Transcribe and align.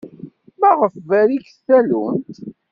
Maɣef 0.59 0.93
berriket 1.07 1.57
tallunt? 1.67 2.37